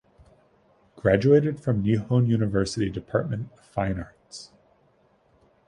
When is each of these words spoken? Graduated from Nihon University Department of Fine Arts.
Graduated 0.95 1.59
from 1.59 1.83
Nihon 1.83 2.25
University 2.27 2.89
Department 2.89 3.51
of 3.53 3.59
Fine 3.59 3.99
Arts. 3.99 4.49